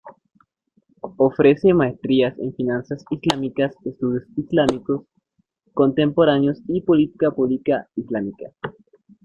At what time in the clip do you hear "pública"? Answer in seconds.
7.29-7.87